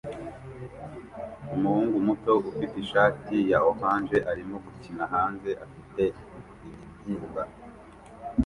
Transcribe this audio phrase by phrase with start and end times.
[1.55, 6.03] Umuhungu muto ufite ishati ya orange arimo gukina hanze afite
[6.67, 7.43] ibibyimba